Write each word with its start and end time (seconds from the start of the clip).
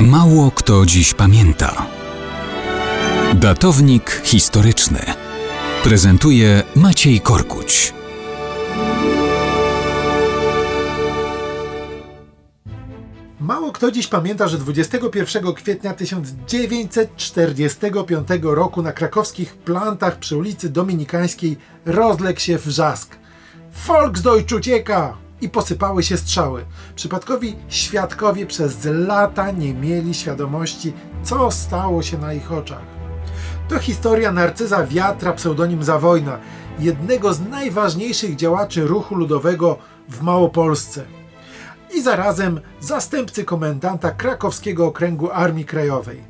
Mało 0.00 0.50
kto 0.50 0.86
dziś 0.86 1.14
pamięta. 1.14 1.86
Datownik 3.34 4.20
historyczny 4.24 5.00
prezentuje 5.82 6.62
Maciej 6.76 7.20
Korkuć. 7.20 7.94
Mało 13.40 13.72
kto 13.72 13.90
dziś 13.90 14.06
pamięta, 14.06 14.48
że 14.48 14.58
21 14.58 15.54
kwietnia 15.54 15.94
1945 15.94 18.28
roku 18.42 18.82
na 18.82 18.92
krakowskich 18.92 19.54
plantach 19.54 20.18
przy 20.18 20.36
ulicy 20.36 20.68
Dominikańskiej 20.68 21.56
rozległ 21.86 22.40
się 22.40 22.58
wrzask. 22.58 23.16
Volksdeutsch 23.86 24.56
ucieka! 24.56 25.25
I 25.40 25.48
posypały 25.48 26.02
się 26.02 26.16
strzały. 26.16 26.64
Przypadkowi 26.94 27.56
świadkowie 27.68 28.46
przez 28.46 28.84
lata 28.84 29.50
nie 29.50 29.74
mieli 29.74 30.14
świadomości, 30.14 30.92
co 31.22 31.50
stało 31.50 32.02
się 32.02 32.18
na 32.18 32.32
ich 32.32 32.52
oczach. 32.52 32.82
To 33.68 33.78
historia 33.78 34.32
Narcyza 34.32 34.86
Wiatra, 34.86 35.32
pseudonim 35.32 35.82
Zawojna, 35.82 36.38
jednego 36.78 37.34
z 37.34 37.40
najważniejszych 37.40 38.36
działaczy 38.36 38.86
ruchu 38.86 39.14
ludowego 39.14 39.78
w 40.08 40.22
Małopolsce 40.22 41.04
i 41.94 42.02
zarazem 42.02 42.60
zastępcy 42.80 43.44
komendanta 43.44 44.10
krakowskiego 44.10 44.86
okręgu 44.86 45.30
Armii 45.30 45.64
Krajowej. 45.64 46.20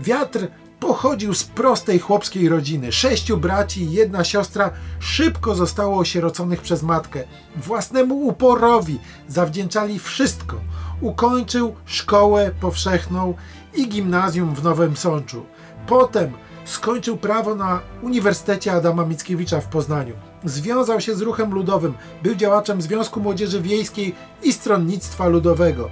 Wiatr 0.00 0.48
pochodził 0.80 1.34
z 1.34 1.44
prostej 1.44 1.98
chłopskiej 1.98 2.48
rodziny. 2.48 2.92
Sześciu 2.92 3.36
braci 3.36 3.82
i 3.82 3.92
jedna 3.92 4.24
siostra 4.24 4.70
szybko 4.98 5.54
zostało 5.54 5.98
osieroconych 5.98 6.60
przez 6.60 6.82
matkę. 6.82 7.24
Własnemu 7.56 8.26
uporowi 8.26 8.98
zawdzięczali 9.28 9.98
wszystko. 9.98 10.56
Ukończył 11.00 11.74
szkołę 11.86 12.50
powszechną 12.60 13.34
i 13.74 13.88
gimnazjum 13.88 14.54
w 14.54 14.62
Nowym 14.62 14.96
Sączu. 14.96 15.46
Potem 15.86 16.32
skończył 16.64 17.16
prawo 17.16 17.54
na 17.54 17.80
Uniwersytecie 18.02 18.72
Adama 18.72 19.04
Mickiewicza 19.06 19.60
w 19.60 19.66
Poznaniu. 19.66 20.14
Związał 20.44 21.00
się 21.00 21.14
z 21.14 21.20
ruchem 21.20 21.54
ludowym, 21.54 21.94
był 22.22 22.34
działaczem 22.34 22.82
Związku 22.82 23.20
Młodzieży 23.20 23.60
Wiejskiej 23.62 24.14
i 24.42 24.52
Stronnictwa 24.52 25.28
Ludowego. 25.28 25.90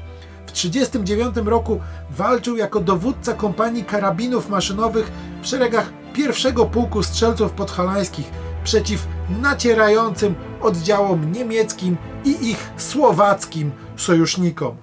W 0.53 0.55
1939 0.55 1.49
roku 1.49 1.81
walczył 2.11 2.57
jako 2.57 2.81
dowódca 2.81 3.35
kompanii 3.35 3.85
karabinów 3.85 4.49
maszynowych 4.49 5.13
w 5.43 5.47
szeregach 5.47 5.93
pierwszego 6.13 6.67
pułku 6.67 7.03
strzelców 7.03 7.53
podhalańskich 7.53 8.31
przeciw 8.65 9.07
nacierającym 9.41 10.35
oddziałom 10.61 11.33
niemieckim 11.33 11.97
i 12.25 12.51
ich 12.51 12.71
słowackim 12.77 13.71
sojusznikom. 13.97 14.77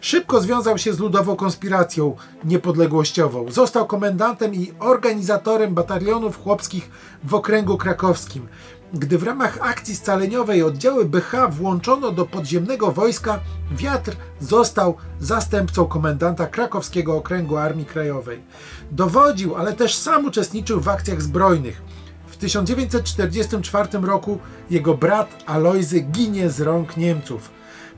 Szybko 0.00 0.40
związał 0.40 0.78
się 0.78 0.92
z 0.92 0.98
ludową 0.98 1.36
konspiracją 1.36 2.16
niepodległościową. 2.44 3.50
Został 3.50 3.86
komendantem 3.86 4.54
i 4.54 4.72
organizatorem 4.80 5.74
batalionów 5.74 6.42
chłopskich 6.42 6.90
w 7.24 7.34
okręgu 7.34 7.76
krakowskim. 7.76 8.48
Gdy 8.94 9.18
w 9.18 9.22
ramach 9.22 9.58
akcji 9.60 9.96
scaleniowej 9.96 10.62
oddziały 10.62 11.04
BH 11.04 11.50
włączono 11.50 12.12
do 12.12 12.26
podziemnego 12.26 12.92
wojska, 12.92 13.40
Wiatr 13.72 14.16
został 14.40 14.96
zastępcą 15.20 15.86
komendanta 15.86 16.46
krakowskiego 16.46 17.16
okręgu 17.16 17.56
Armii 17.56 17.86
Krajowej. 17.86 18.42
Dowodził, 18.90 19.56
ale 19.56 19.72
też 19.72 19.94
sam 19.94 20.24
uczestniczył 20.24 20.80
w 20.80 20.88
akcjach 20.88 21.22
zbrojnych. 21.22 21.82
W 22.26 22.36
1944 22.36 23.88
roku 24.02 24.38
jego 24.70 24.94
brat 24.94 25.42
Alojzy 25.46 26.00
ginie 26.00 26.50
z 26.50 26.60
rąk 26.60 26.96
Niemców. 26.96 27.50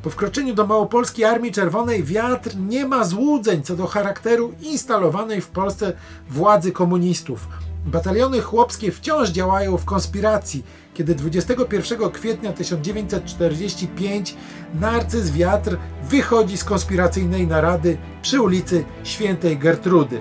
Po 0.03 0.11
wkroczeniu 0.11 0.55
do 0.55 0.67
Małopolskiej 0.67 1.25
Armii 1.25 1.53
Czerwonej 1.53 2.05
Wiatr 2.05 2.57
nie 2.57 2.87
ma 2.87 3.05
złudzeń 3.05 3.63
co 3.63 3.77
do 3.77 3.87
charakteru 3.87 4.53
instalowanej 4.61 5.41
w 5.41 5.49
Polsce 5.49 5.93
władzy 6.31 6.73
komunistów. 6.73 7.49
Bataliony 7.87 8.41
chłopskie 8.41 8.93
wciąż 8.93 9.31
działają 9.31 9.77
w 9.77 9.85
konspiracji, 9.85 10.65
kiedy 10.95 11.15
21 11.15 12.11
kwietnia 12.11 12.53
1945 12.53 14.37
Narcyz 14.81 15.31
Wiatr 15.31 15.77
wychodzi 16.11 16.57
z 16.57 16.65
konspiracyjnej 16.65 17.47
narady 17.47 17.99
przy 18.23 18.41
ulicy 18.41 18.85
Świętej 19.05 19.59
Gertrudy. 19.59 20.21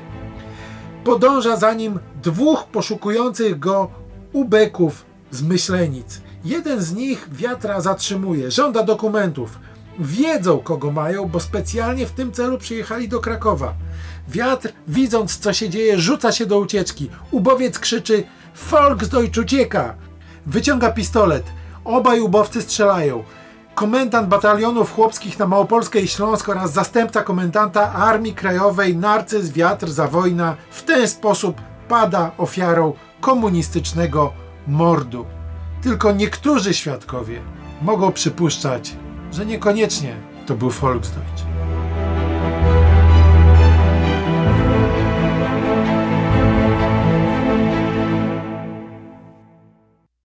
Podąża 1.03 1.57
za 1.57 1.73
nim 1.73 1.99
dwóch 2.23 2.65
poszukujących 2.67 3.59
go 3.59 3.91
ubeków 4.33 5.05
z 5.31 5.41
Myślenic. 5.41 6.21
Jeden 6.45 6.81
z 6.81 6.93
nich 6.93 7.29
Wiatra 7.31 7.81
zatrzymuje, 7.81 8.51
żąda 8.51 8.83
dokumentów. 8.83 9.59
Wiedzą, 9.99 10.59
kogo 10.59 10.91
mają, 10.91 11.25
bo 11.25 11.39
specjalnie 11.39 12.05
w 12.05 12.11
tym 12.11 12.31
celu 12.31 12.57
przyjechali 12.57 13.09
do 13.09 13.19
Krakowa. 13.19 13.73
Wiatr, 14.27 14.73
widząc 14.87 15.37
co 15.37 15.53
się 15.53 15.69
dzieje, 15.69 15.99
rzuca 15.99 16.31
się 16.31 16.45
do 16.45 16.59
ucieczki. 16.59 17.09
Ubowiec 17.31 17.79
krzyczy 17.79 18.23
Volksdeutsch 18.71 19.37
ucieka! 19.41 19.95
Wyciąga 20.45 20.91
pistolet. 20.91 21.43
Obaj 21.85 22.19
ubowcy 22.19 22.61
strzelają. 22.61 23.23
Komendant 23.75 24.27
batalionów 24.27 24.93
chłopskich 24.93 25.39
na 25.39 25.47
Małopolskę 25.47 25.99
i 25.99 26.07
Śląsk 26.07 26.49
oraz 26.49 26.73
zastępca 26.73 27.21
komendanta 27.21 27.93
Armii 27.93 28.33
Krajowej 28.33 28.97
Narcyz 28.97 29.51
Wiatr 29.51 29.87
za 29.87 30.07
wojna 30.07 30.55
w 30.69 30.83
ten 30.83 31.07
sposób 31.07 31.61
pada 31.87 32.31
ofiarą 32.37 32.93
komunistycznego 33.21 34.33
mordu. 34.67 35.25
Tylko 35.81 36.11
niektórzy 36.11 36.73
świadkowie 36.73 37.41
mogą 37.81 38.11
przypuszczać, 38.11 38.95
że 39.31 39.45
niekoniecznie 39.45 40.15
to 40.45 40.55
był 40.55 40.69
Volksdeutsch. 40.69 41.45